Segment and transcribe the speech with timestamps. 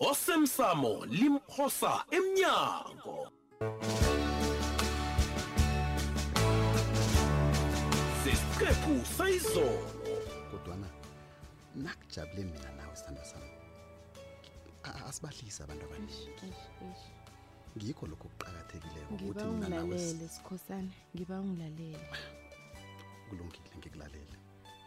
[0.00, 3.32] osemsamo limphosa emnyango.
[8.24, 9.88] Sesiqephu sayizolo.
[10.50, 10.88] Kodwana
[11.74, 13.50] nakujabule mina nawe sithando sami.
[14.84, 16.28] A- asibahlise abantu abaningi.
[17.76, 20.90] Ngikho lokho kuqakathekileko ngiba ukuthi mina nawe ungilalele sikhosana.
[21.14, 22.06] Ngiba ungilalele.
[23.28, 24.36] Kulungile ngikulalela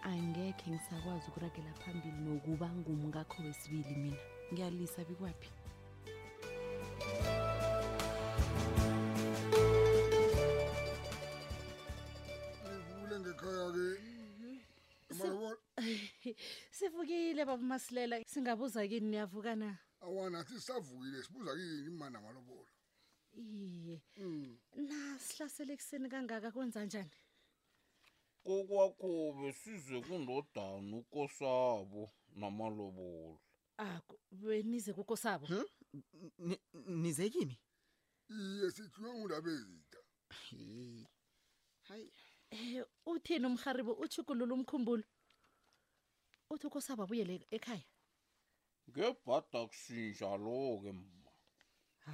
[0.04, 4.18] angekhe ngisakwazi ukuragela phambili nokuba ngumngakho wesibili mina.
[4.52, 5.49] Ngiyalisa bikwaphi?
[12.67, 13.88] Ngivule ngekhaya-ke.
[15.12, 15.57] Amalobolo
[16.77, 18.16] sivukile baba masilela.
[18.27, 22.68] Singabuza kini niyavuka na awanathi sisavukile sibuza kini imani amalobolo
[23.34, 24.02] iye.
[24.76, 27.15] Na sihlasele ekuseni kangaka kwenza njani?
[28.43, 32.04] Kokwakho besize kundodana ukosabo
[32.40, 33.40] namalobolo
[34.31, 35.48] benize kukosabo
[36.38, 37.59] Ni- nize kimi?
[38.29, 39.99] Iye sithiwe ngundaba ezida
[40.49, 41.05] Hey.
[41.87, 42.12] hayi
[42.51, 45.04] um uthini umrharibo uchugulula umkhumbulo.
[46.49, 47.84] Uthi ukosabo abuyele ekhaya?
[48.90, 51.31] Ngebhada kusinja lo-ke mma.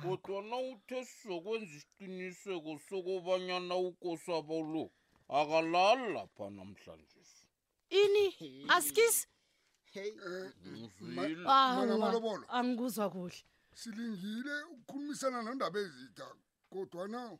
[0.02, 4.86] Kodwa na uthe sizokwenza isiqiniseko sokobanyana ukosabo lo
[5.30, 7.22] akalali lapha namhlanje.
[7.89, 8.26] Ini?
[8.70, 9.28] Asikisi
[9.98, 10.12] okay
[10.67, 12.45] ngizile Mara ah, malobolo.
[12.50, 13.44] Angikuzwa kuhle.
[13.73, 16.28] Silingile ukukhulumisana nondaba ezitha
[16.70, 17.38] kodwa na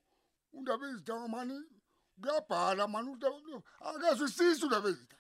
[0.54, 1.58] undaba ezitha mani
[2.22, 3.38] kuyabhala mani undaba
[3.80, 5.18] akazwisisi undaba ezitha.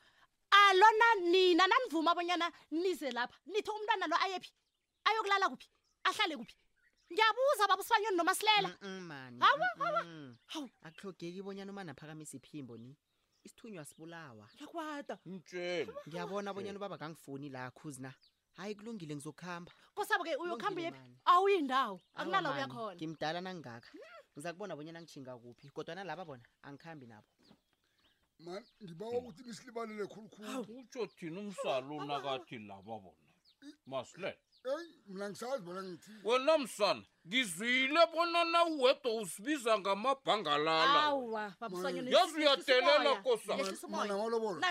[0.51, 3.37] Alona nina nanivuma abonyana nize lapha.
[3.45, 4.51] Nithe umntwana lo ayephi?
[5.05, 5.67] Ayokulala kuphi?
[6.03, 6.55] Ahlale kuphi?
[7.11, 8.69] Ngiyabuza baba Sifanyoni noma Silela.
[9.39, 10.05] Hawa hawa.
[10.45, 12.95] Hawu akhlogeki ibonyana uma naphakamisa iphimbo ni.
[13.45, 14.45] Isithunywa sibulawa.
[14.61, 18.13] Yakwata mtshele ngiyabona bonyana ubaba kangifuni la khuzi na
[18.57, 20.99] hayi kulungile ngizokuhamba kosabo-ke uyokuhamba yephi?
[20.99, 21.17] mani.
[21.25, 22.01] awuyindawo.
[22.15, 22.95] Akunala uyakhona.
[22.95, 23.89] Ngimdala nangingaka
[24.33, 27.27] ngiza kubona bonyana ngitshinga kuphi kodwa nalaba bona angikhambi nabo.
[28.39, 30.61] Mani ngibawa ukuthi nisilibalele khulukhulu.
[30.79, 33.26] Utsho thina umsalo nakathi laba bona
[33.85, 41.01] masle eyi mna ngisazi bona ngithini wena msana ngizwile bona nawuwedwa usibiza ngamabhangalala.
[42.15, 44.13] Yazi uyadelela kosamana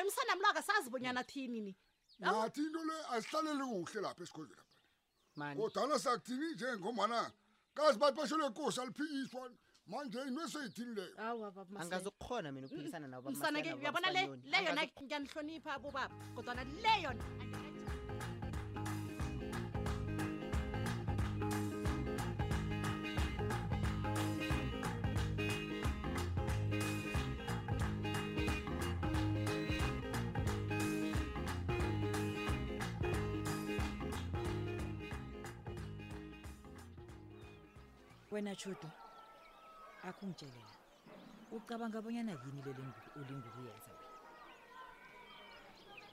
[0.07, 1.77] msana mlaka sazi bonyana thini ni.
[2.19, 4.63] Nathi into le asihlaleli kuhle lapha esikhozela
[5.37, 7.31] phaa kodwana sakuthini nje ngomana
[7.75, 9.51] kazi bathi basho lenkosi aliphikiswa
[9.87, 14.23] manje into eseyithini leyoangazukukhona mina ukuphikisana nabo msana ke uyabona le?
[14.67, 17.25] yona ngiyanihlonipha abobaba kodwana le yona
[38.37, 38.91] wena chudo
[40.09, 40.77] akungitshelela
[41.57, 42.83] ucabanga bonyana yini leli
[43.17, 44.17] ulingukuyenza wena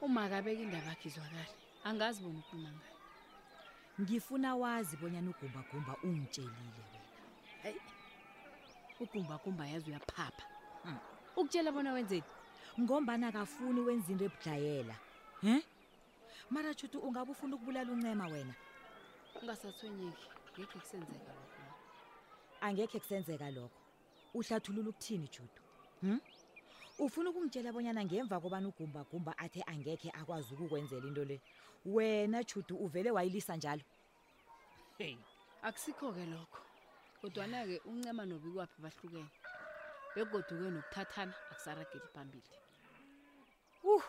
[0.02, 1.52] uma kabeka indaba yakhe izwakale
[1.84, 2.98] angazi bona ukhuluma ngayo.
[4.02, 7.10] Ngifuna wazi bonyana ugumbagumba ungitshelile wena.
[7.64, 7.82] Hayi
[9.00, 10.46] ugumbagumba yazi uyaphapha.
[11.36, 12.24] Ukutshela bona wenzeni?
[12.80, 14.96] Ngombana kafuni wenza into ebudlayela
[15.42, 15.56] he?
[16.50, 18.56] Mara chudo ungabe ufuna ukubulala uncema wena?
[19.42, 21.43] Ungasathwenyeki ngekhe kusenzeka.
[22.66, 23.80] Angekhe kusenzeka lokho
[24.34, 25.62] uhlathulula ukuthini judo
[26.02, 26.20] hm?
[27.00, 31.38] ufuna ukungitshela bonyana ngemva kobana ugumbagumba athe angekhe akwazi ukukwenzela into le
[31.86, 33.84] wena judu uvele wayilisa njalo
[34.98, 35.16] hey
[35.62, 36.60] akusikho-ke lokho
[37.22, 39.30] kodwana-ke uncema nobikwaphi bahlukene
[40.16, 42.52] begoduke nokuthathana akusarageli phambili
[43.84, 44.04] uh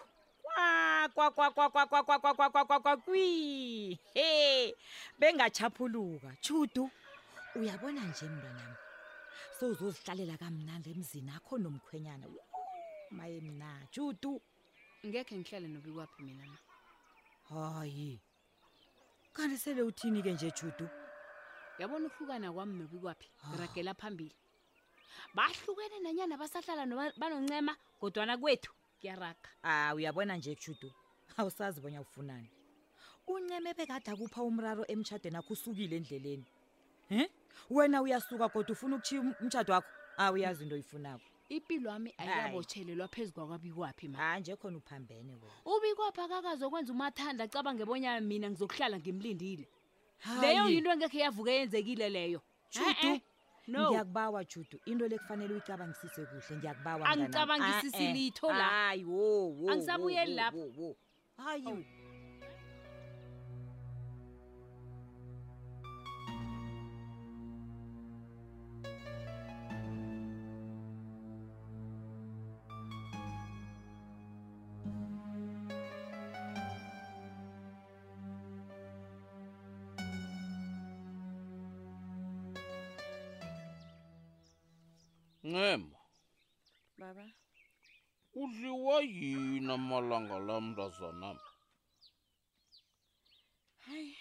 [1.14, 4.74] kwa kwa kwa kwa kwa kwa kwa kwa kwa kwa kwa kwi he
[5.18, 6.90] bengachaphuluka judu
[7.54, 8.76] uyabona nje mntwanami
[9.58, 12.26] sowuzozihlalela kamnandi emzini akho nomkhwenyana.
[13.16, 14.32] Maye mna judu
[15.06, 16.58] ngekhe ngihlale nobikwaphi mina na?
[17.48, 18.20] Hayi.
[19.34, 20.86] Kanti sele uthini-ke nje judu
[21.78, 23.28] yabona ukuhlukana kwami nobikwaphi?
[23.48, 24.36] Ngiragela phambili.
[25.34, 30.90] Bahlukene nanyana basahlala banoncema kodwana kwethu kuyaraga ah uyabona nje judu
[31.36, 32.50] awusazi bonya ufunani.
[33.26, 36.46] Unceme bekade akupha umraro emtshadweni akho usukile endleleni
[37.08, 37.30] he?
[37.70, 39.88] Wena uyasuka kodwa ufuna ukutshiya um- umtshado wakho?
[40.16, 41.24] Ah uyazi into oyifunako.
[41.48, 44.18] Impilo yami ayikabotshelelwa phezu kwakwabikwaphi ma?
[44.18, 45.54] Ha nje khona uphambene wena.
[45.64, 49.68] Ubikwaphi akakazokwenza umathanda acabange bonyana mina ngizokuhlala ngimlindile?
[50.18, 50.40] Hayi.
[50.40, 52.40] leyo yinto engekhe yavuka yenzekile leyo.
[52.70, 53.20] Judu
[53.66, 53.88] no.
[53.90, 54.80] ngiyakubawa judu.
[54.86, 57.06] Into le kufanele uyicabangisise kuhle ngiyakubawa.
[57.06, 58.64] Angicabangisisi litho la.
[58.64, 60.40] hayi wo wo Angisabuyeli
[60.76, 60.96] wo.
[61.36, 61.84] hayi
[85.44, 85.98] ncema.
[86.98, 87.26] Baba.
[88.40, 91.40] Udliwa yini amalanga la mntazanami
[93.84, 94.16] hayi.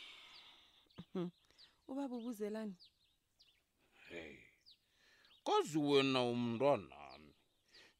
[1.88, 2.76] Ubaba ubuzelani.
[4.10, 4.38] Hey
[5.46, 7.34] kazi wena umntwanami.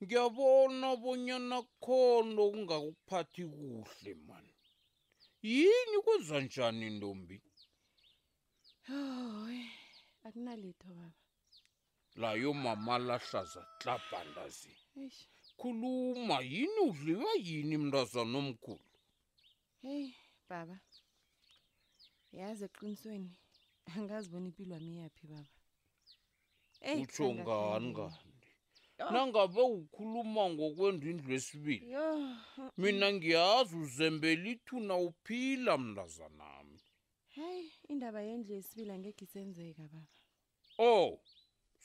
[0.04, 4.54] Ngiyabona bonyana khona okungakuphathi kuhle mani
[5.42, 7.38] yini kwenza njani ntombi?
[8.88, 9.60] Hoy
[10.26, 11.23] akunalitho baba
[12.16, 14.74] layo mama lahlaza tlabhandazi.
[15.58, 18.86] Khuluma yini udliwa yini mntazana omkhulu?
[19.82, 20.16] Heyi
[20.50, 20.78] baba.
[22.32, 23.32] Yazi eqinisweni
[23.98, 25.52] angazibona impilo wami iyaphi baba.
[27.02, 28.50] Utsho ngani kanti
[29.14, 31.88] nangabe ukhuluma ngokwendwa indlu esibili
[32.78, 36.80] mina ngiyazi uzembela ithuna uphila mntazanami.
[37.36, 40.12] Hayi indaba yendlu yesibili angekho isenzeka baba.
[40.78, 41.20] Oh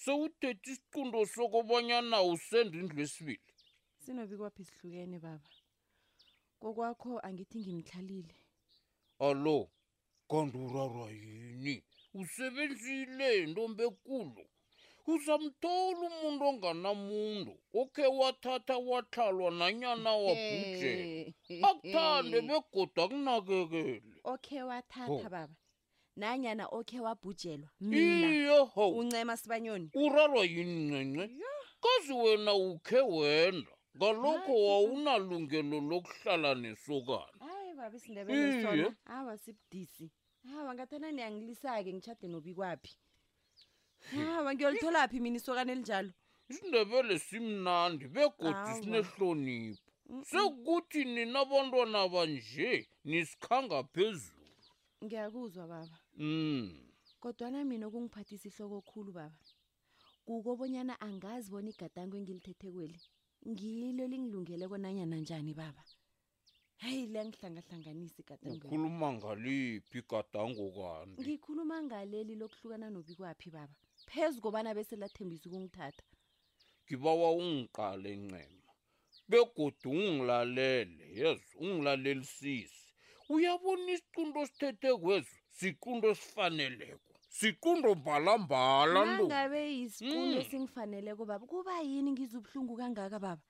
[0.02, 3.52] sewuthethe isiqundo sokobanyana usenda indlu esibili
[4.02, 5.50] sinobi kwaphi sihlukene baba.
[6.60, 8.36] Kokwakho angithi ngimhlalile
[9.26, 9.58] alo
[10.30, 11.74] kanti urarwa yini
[12.20, 14.44] usebenzile ntombi ekulu.
[15.12, 20.94] Uzamthola umuntu onganamuntu okhe wathatha wahlalwa nanyana wabhuje
[21.68, 24.18] akuthande begoda akunakekele.
[24.32, 25.56] Okhe wathatha baba
[26.18, 27.68] nanyana okhe wabhujelwa.
[27.80, 28.28] Mina.
[28.28, 29.90] Iye ho uncema sibanyoni.
[29.94, 31.34] Urarwa yini ncence?
[31.82, 33.72] Kazi wena ukhe wenda.
[33.96, 37.38] Ngalokho wawunalungelo lokuhlala nesokana.
[37.40, 38.92] Hayi baba isindebele sona Iye.
[39.06, 40.10] awa sibudisi.
[40.58, 42.94] Awa ngathana niyangilisa-ke ngitshade nobi kwaphi
[44.36, 46.12] awa ngiyolitholaphi mina isokane elinjalo?
[46.48, 48.74] Isindebele simnandi begodwa Awa.
[48.74, 49.82] sinehlonipho.
[50.22, 54.38] Sekukuthi nina abantwana banje nisikhanga phezulu.
[55.04, 56.68] Ngiyakuzwa baba mm.
[57.22, 59.38] kodwana mina okungiphathisa ihloko khulu baba
[60.26, 63.00] kukobonyana angazi bona igadango engilithethe kweli
[63.50, 65.84] ngilo elingilungeleko nanyana njani baba?
[66.82, 71.20] Heyi liyangihlangahlanganisa igadango ukhuluma ngaliphi igadango kanti?
[71.22, 73.74] Ngikhuluma ngaleli lokuhlukana nobi kwaphi baba
[74.08, 76.04] phezu kobana bese lathembisa ukungithatha.
[76.84, 78.72] Ngibawa ungiqale ncema
[79.30, 82.82] begodwa ungilalele yezo ungilalelisise
[83.34, 89.26] uyabona isiqundo sithethe kwezo siqundo esifaneleko siqundo mbalambala nto.
[89.28, 90.40] Nangabe yisiqundo Mm.
[90.40, 93.42] esingifaneleko baba kuba yini ngizubuhlungu kangaka baba?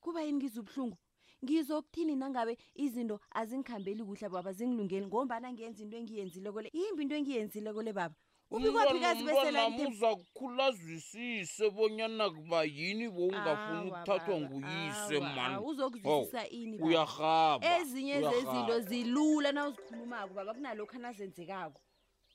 [0.00, 0.96] Kuba yini ngizubuhlungu
[1.44, 6.70] ngizokuthini nangabe izinto azingikhambeli kuhle baba zingilungeli ngombana ngenza into engiyenzileko le?
[6.72, 8.14] Yimbi into engiyenzileko le baba
[8.52, 16.48] ubikwaphi kazi umntwanami besela uza kukhula azwisise bonyana kuba yini bowungafuni ukuthathwa nguyise mani uzokuzwisisa
[16.48, 16.86] ini baba?
[16.88, 21.80] uyarhaba ezinye zezinto zilula na uzikhulumako baba kunalokhu anazenzekako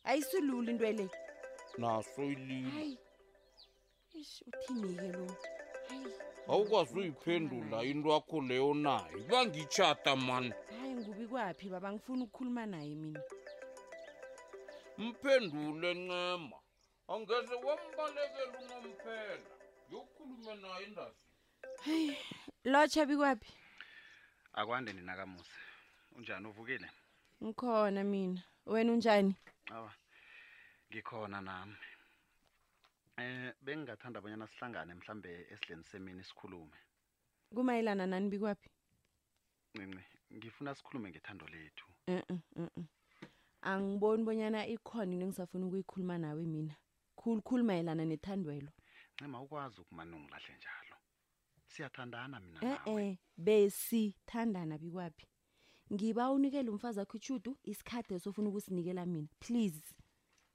[0.04, 1.10] ayisilula into le.
[1.78, 2.98] Naso ilile
[4.19, 5.28] ish uthini-ke lo?
[6.48, 9.18] Awukwazi uyiphendula into yakho leyo nayo.
[9.30, 11.94] Bangitshata mani hayi ngubi kwaphi baba?
[11.94, 13.22] Ngifuna ukukhuluma naye mina
[14.97, 16.57] mphendule ncema
[17.07, 19.49] angeze wambalekela unomphela.
[19.92, 21.16] Yokhulume naye indazi
[21.85, 22.18] hayi
[22.63, 23.54] lotsha bikwaphi
[24.54, 25.57] akwande nina kamusa
[26.16, 26.47] unjani?
[26.47, 26.92] Uvukile?
[27.44, 28.44] Ngikhona mina.
[28.66, 29.35] Wena unjani?
[29.71, 29.94] Awa
[30.92, 31.75] ngikhona nami.
[33.18, 36.77] Eh bengingathanda abanyana sihlangane mhlambe esidleni semini sikhulume.
[37.56, 38.69] Kumayelana nani bikwaphi?
[39.75, 41.85] Ncinci ngifuna sikhulume ngethando lethu.
[42.07, 42.83] Uh-uh, uh-uh.
[43.68, 46.76] Angiboni bonyana ikhona into engisafuna ukuyikhuluma nawe mina.
[47.19, 48.71] Khulukhulu mayelana nethandwelo.
[49.16, 50.95] Ncema ukwazi ukumane ungilahle njalo.
[51.68, 55.28] Siyathandana mina e-e besithandana bikwaphi?
[55.94, 59.28] Ngiba unikele umfazi wakho ichudu isikhathi esofuna ukusinikela mina.
[59.40, 59.95] Please.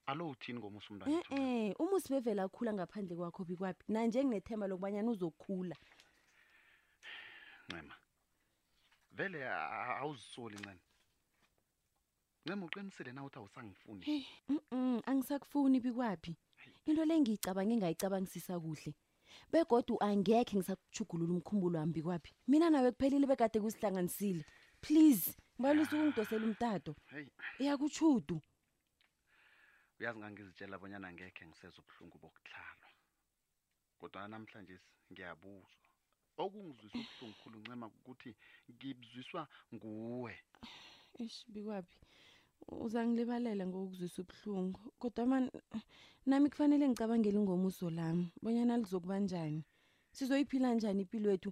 [0.05, 1.23] Alo uthini ngomusa umntwana na?
[1.39, 3.83] e-e uma usibevela akhula ngaphandle kwakho bikwaphi?
[3.87, 5.75] Nanje nginethemba lokubanyana uzokhula.
[7.69, 7.95] Ncema
[9.11, 9.49] vele
[10.01, 10.92] awuzisoli ncema
[12.45, 14.27] ncema uqinisile na uthi awusangifuni?
[14.71, 16.35] Mm, angisakufuni bikwaphi?
[16.85, 18.93] Into le ngiyicabange ngayicabangisisa kuhle
[19.51, 22.33] begodu angekhe ngisakuchugulula umkhumbulo wami bikwaphi.
[22.47, 24.43] Mina nawe kuphelile bekade kusihlanganisile.
[24.81, 26.95] Please ngibalisa ukungidosela umtato.
[27.11, 28.41] Heyi iyakuchudu
[29.99, 32.89] uyazi ngangizitshela abonyana ngekhe ngiseza ubuhlungu bokuhlalwa
[33.99, 34.75] kodwa namhlanje
[35.11, 35.87] ngiyabuzwa.
[36.43, 38.31] Okungizwisa ubuhlungu khulu ncema ukuthi
[38.71, 39.41] ngibuzwiswa
[39.73, 40.33] nguwe.
[41.23, 41.97] Ish bikwaphi?
[42.67, 45.51] Uzangilibalela ngokuzwisa ubuhlungu kodwa man
[46.25, 49.61] nami kufanele ngicabangele ngomuso lami bonyana lizokuba njani.
[50.15, 51.51] Sizoyiphila njani impilo wethu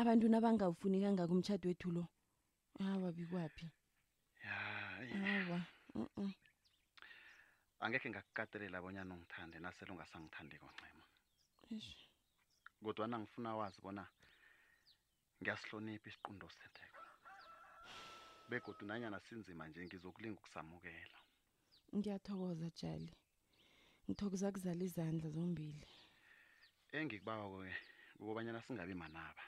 [0.00, 2.04] abantu nabangawufuni kangako umtshato wethu lo?
[2.80, 3.66] Awa bikwaphi?
[4.44, 5.60] Awa
[5.94, 6.32] mm-mm.
[7.80, 11.04] angekhe ngakukatelela abonyana ungithande nasele ungasangithandiko ncema.
[11.70, 12.10] Eish.
[12.84, 14.04] kodwana ngifuna wazi bona
[15.40, 16.89] ngiyasihlonipha isiqundo setheko
[18.50, 21.18] begodu nanyana sinzima nje ngizokulinga ukusamukela.
[21.96, 23.14] Ngiyathokoza jali.
[24.06, 25.88] Ngithokoza kuzala izandla zombili.
[26.96, 27.74] Engikubawa-ke
[28.20, 29.44] ukobanyana singabi manaba.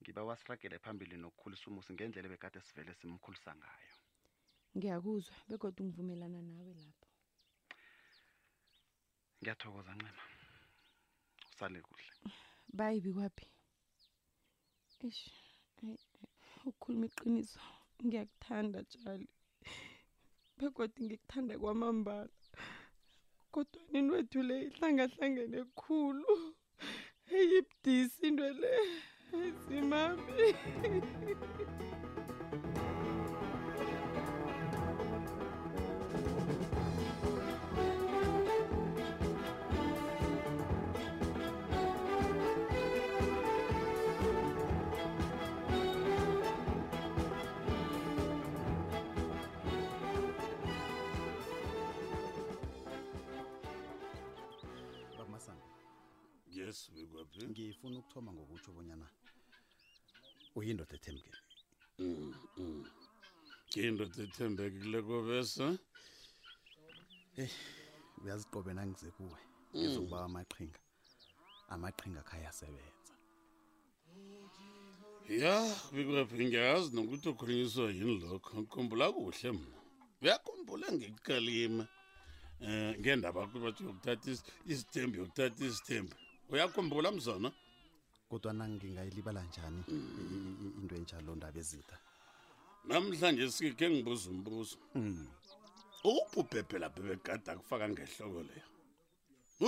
[0.00, 3.96] Ngibawa siragele phambili nokukhulisa umusi ngendlela ebekade sivele simkhulisa ngayo.
[4.76, 7.08] Ngiyakuzwa begodwa ngivumelana nawe lapho.
[9.40, 10.24] Ngiyathokoza ncema.
[11.50, 12.12] Usale kuhle.
[12.78, 13.46] Bayi bikwaphi?
[15.08, 15.22] Ish
[15.82, 15.98] ayi,
[16.68, 17.60] ukukhuluma iqiniso
[18.04, 19.28] ngiyakuthanda jali.
[20.58, 22.34] Begodwa ngikuthanda kwamambala.
[23.52, 26.31] Kodwa nini wethu le ihlangahlangene khulu.
[57.82, 59.06] Ngifuna ukuthoma ngokutsho bonyana
[60.54, 61.38] uyindoda ethembekile
[61.98, 62.84] Mm, mm.
[63.70, 65.66] ngiyindoda ethembekileko bese?
[68.22, 69.38] Uyaziqobe nangize kuwe.
[69.76, 70.80] Ngizokuba amaqhinga.
[71.72, 73.12] Amaqhinga akhayasebenza
[75.42, 75.54] ya
[75.92, 78.50] bikwaphi ngiyazi nokuthi ukhulunyiswa yini lokho.
[78.60, 79.78] Ngikhumbula kuhle mna.
[80.22, 81.84] Uyakhumbula ngikukalima
[82.60, 86.14] um ngendaba yakho bathi yokuthatha is- isithembu yokuthatha isithembu.
[86.52, 87.48] Uyakhumbula mzona
[88.32, 89.82] kodwa nangingayilibala njani
[90.80, 91.98] into enjalo ndaba ezitha?
[92.88, 94.76] Namhlanje sikhe ngibuza umbuzo.
[96.08, 98.68] Ukubhubhebhe lapho begada kufaka ngehloko leyo.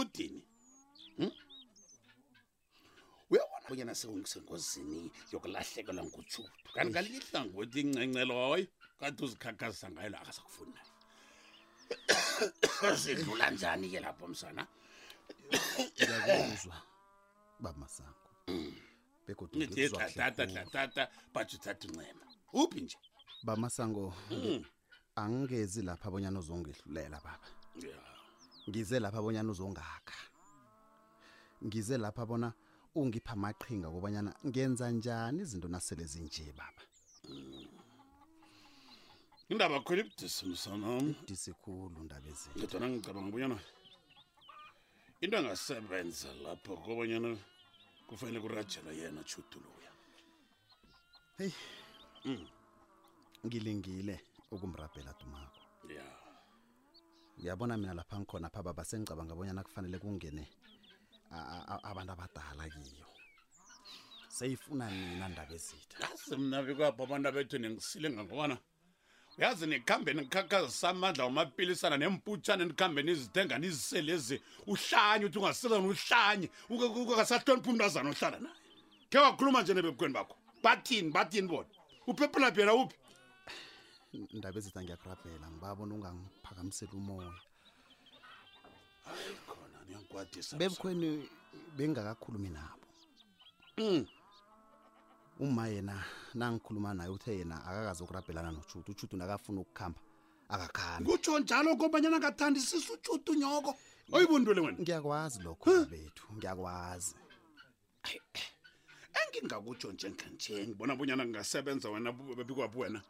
[0.00, 0.42] Udini
[1.16, 1.30] Hmm?
[3.30, 8.66] uyabona bonyana sengosengozini yokulahlekelwa ngutshutu kanti ngalihlangothi incencelo hoyo
[8.98, 10.80] kade uzikhakhazisa ngayo la akasakufuni
[13.02, 14.62] sidlula njani-ke lapho msana?
[15.94, 16.76] Ngiyakuzwa
[17.62, 18.23] bamasango
[19.26, 20.14] begodwa nithi ngikuzwa kuhle.
[20.14, 22.96] dlatata dlatata bathi uthatha uncema uphi nje?
[23.42, 24.64] Bamasango Mm.
[25.16, 27.48] angingezi lapha abonyana uzongehlulela baba.
[28.68, 30.16] Ngize lapha abonyana uzongakha.
[31.64, 32.52] Ngize lapha bona
[32.94, 36.82] ungipha amaqhinga kobanyana ngenza njani izinto nasele zinje baba.
[39.48, 43.58] Indaba khona ibudisi msanam ibudisi khulu ndaba ezinto kodwana ngicabanga bonyana
[45.20, 47.36] into engasebenza lapho kobanyana
[48.14, 49.90] kufanele kurajela yena chuduluya
[51.38, 51.54] heyi
[52.24, 52.46] Mm.
[53.46, 55.60] ngilingile ukumrabhela dumako.
[55.92, 56.06] Ya.
[57.38, 60.48] Uyabona mina lapha ngikhona pha baba sengicabanga bonyana kufanele kungene
[61.30, 63.06] a- a- a- abantu abadala kiyo.
[64.28, 68.56] Seyifuna nina ndaba ezitha yazi mna bekwapho abantu abethu nengisile ngangobana
[69.38, 76.50] uyazi nikhambe nikhakhazisa amandla wamapilisana nemputshane nikhambe nizithenga niziselezi uhlanye uthi ungaselani uhlanye.
[76.70, 78.54] Ungasahloniphi umntazana ohlala naye?
[79.10, 80.36] Khe wakhuluma nje nebebukweni bakho.
[80.62, 81.68] Bathini bathini bona?
[82.06, 82.96] Uphephela phela uphi?
[84.32, 87.32] Ndaba ezitha ngiyakurabhela ngibabona ungangiphakamiseli umoya.
[89.46, 91.28] Khona niyangikwadisa bebukhweni
[91.76, 92.86] bengingakakhulumi nabo.
[93.78, 94.06] Mm.
[95.40, 100.00] Uma yena nangikhuluma naye uthe yena akakazi ukurabhelana notshutu utshutu nakafuna ukukhamba
[100.48, 101.10] akakhambi.
[101.10, 103.74] Kutsho njalo kobanyana ngathandisisa utshutu nyoko
[104.12, 104.78] oyibundule wena.
[104.78, 107.14] Ngiyakwazi lokho bethu ngiyakwazi.
[109.20, 113.02] Engingakutsho njengenje ngibona bonyana kungasebenza wena bebikwaphi wena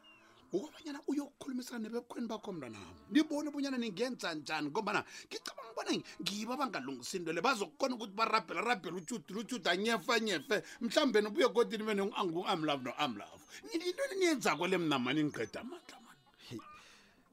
[0.54, 5.90] ukobanyana uyokukhulumisana nebebukhweni bakho mntanami nibone bonyana ningenza njani ngombana ngicabanga ubona
[6.22, 10.56] ngibo abangalungisa into le bazokhona ukuthi barabhela rabhela utshuti lutshuti anyefe anyefe.
[10.80, 13.42] Mhlawumbe nobuye kodini bene amlove no-amlove
[13.74, 16.62] into niyenzako le mnamani ngiqeda amandla mani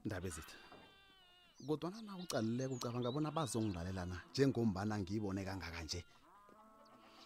[0.06, 0.58] ndaba ezitha
[1.68, 4.18] kodwana na ucalileko ucabanga bona bazongilalela na?
[4.32, 6.02] Njengombana ngiyibone kangaka nje.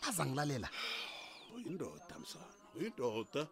[0.02, 0.68] Bazangilalela.
[1.56, 3.48] Uyindoda msana uyindoda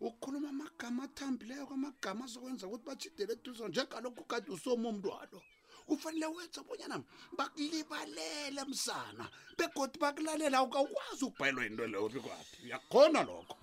[0.00, 5.42] ukukhuluma amagama athambileyo amagama azokwenza ukuthi bachidele eduza njengalokhu kade usoma umntwalo
[5.86, 7.02] kufanele wenza bonyana
[7.38, 9.24] bakulibalele msana
[9.58, 13.56] begodi bakulalela awukakwazi ukubhayelwa yinto leyo bikwaphi uyakhona lokho.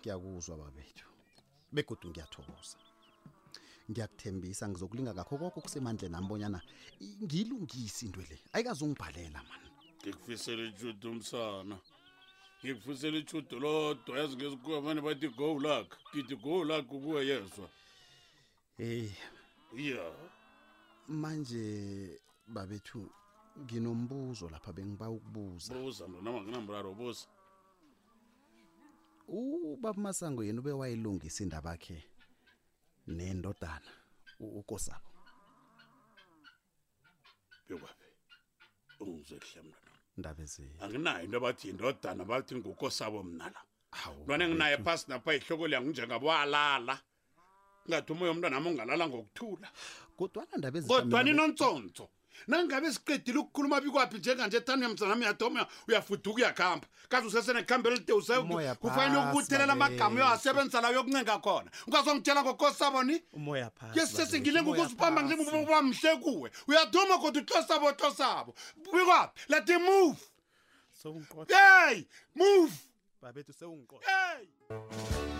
[0.00, 1.06] Ngiyakuzwa babethu.
[1.72, 2.78] Begodwa ngiyathokoza.
[3.90, 6.60] Ngiyakuthembisa ngizokulinga ngakho konke okusemandleni nami bonyana
[7.24, 8.36] ngiyilungise into le.
[8.54, 9.68] Ayikazongibhalela mani
[10.00, 11.76] ngikufisela ijudo umsana
[12.64, 15.96] ngikufisela ijudo lodwa yazi ngesikhuwa mane bathi go luck.
[16.14, 17.68] Ngithi go luck kuwe yezwa.
[18.76, 19.12] Heyi
[19.76, 20.12] ya.
[21.08, 23.10] Manje babethu
[23.58, 27.26] nginombuzo lapha bengiba ukubuza buza mntanama nginamraro buza.
[29.28, 32.04] Ubaba masango yena ube wayilungisa indaba yakhe
[33.06, 33.90] nendodana
[34.40, 35.06] u- ukosabo
[37.68, 38.04] bekwaphi
[39.00, 39.74] ungizwe kuhle
[40.16, 43.60] mntwana indaba ezi anginayo into abathi yindodana bathi ngukosabo mna la.
[44.22, 47.00] Ntwana enginaye phasi napha ihloko liyangu njengabwalala
[47.88, 49.68] ngathi umoya umntwana ami ungalala ngokuthula.
[50.16, 52.08] Kodwana ndaba ezi kodwana inontsonso
[52.46, 56.86] nangabe siqedile ukukhuluma bikwaphi njenganje ethani yamzanami uyadoma uyafuduka uyakhamba.
[57.08, 60.16] Kaze usesenekhambe elide Umoya ufanele phasi, ukubuthelela amagama babethu.
[60.16, 61.70] uyawasebenzisa lawo yokuncenga khona.
[61.86, 66.50] Ungazongitshela ngokosabo ni umoya phasi yesesengile babethu, umoya ngokuzibamba ngiba mhle kuwe.
[66.68, 68.54] Uyaduma kodwa utlosabo utlosabo
[68.92, 70.18] bikwaphi let him move.
[71.48, 72.72] Hey move.
[73.22, 74.06] Babethu sewungiqotha.
[74.06, 75.39] Hey